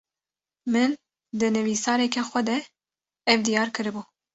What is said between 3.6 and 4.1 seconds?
kiribû